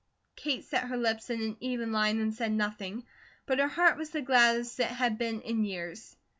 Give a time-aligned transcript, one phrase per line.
[0.35, 3.05] Kate set her lips in an even line and said nothing,
[3.45, 6.15] but her heart was the gladdest it had been in years.